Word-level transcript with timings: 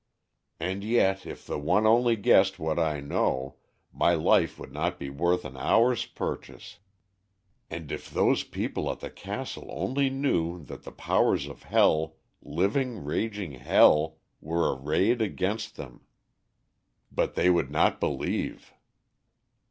And 0.59 0.83
yet 0.83 1.27
if 1.27 1.45
the 1.45 1.59
one 1.59 1.85
only 1.85 2.15
guessed 2.15 2.57
what 2.57 2.79
I 2.79 3.01
know, 3.01 3.57
my 3.93 4.15
life 4.15 4.57
would 4.57 4.71
not 4.71 4.97
be 4.97 5.11
worth 5.11 5.45
an 5.45 5.55
hour's 5.55 6.07
purchase! 6.07 6.79
And 7.69 7.91
if 7.91 8.09
those 8.09 8.43
people 8.43 8.89
at 8.91 8.99
the 8.99 9.11
castle 9.11 9.67
only 9.69 10.09
knew 10.09 10.57
that 10.65 10.81
the 10.85 10.91
powers 10.91 11.45
of 11.47 11.61
hell 11.61 12.15
living, 12.41 13.05
raging 13.05 13.51
hell 13.51 14.17
were 14.39 14.75
arrayed 14.75 15.21
against 15.21 15.75
them! 15.75 16.01
But 17.11 17.35
they 17.35 17.51
would 17.51 17.69
not 17.69 17.99
believe." 17.99 18.73